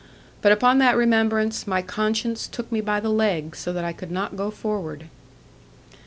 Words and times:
But 0.41 0.51
upon 0.51 0.79
that 0.79 0.97
remembrance, 0.97 1.67
my 1.67 1.83
conscience 1.83 2.47
took 2.47 2.71
me 2.71 2.81
by 2.81 2.99
the 2.99 3.11
leg, 3.11 3.55
so 3.55 3.71
that 3.71 3.85
I 3.85 3.93
could 3.93 4.09
not 4.09 4.35
go 4.35 4.49
forward. 4.49 5.09